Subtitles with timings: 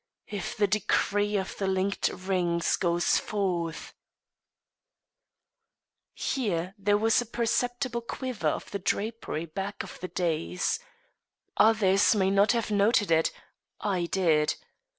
[0.29, 3.93] if the decree of the linked rings goes forth_"
[6.35, 10.79] Here there was a perceptible quiver of the drapery back of the dais.
[11.57, 13.31] Others may not have noted it;
[13.79, 14.55] I did.